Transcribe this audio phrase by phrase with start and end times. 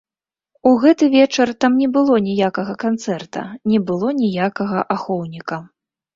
[0.69, 5.63] У гэты вечар там не было ніякага канцэрта, не было ніякага ахоўніка.